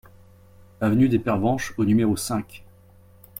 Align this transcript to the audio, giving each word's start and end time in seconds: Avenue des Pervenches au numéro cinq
Avenue 0.79 1.09
des 1.09 1.19
Pervenches 1.19 1.75
au 1.77 1.85
numéro 1.85 2.17
cinq 2.17 2.63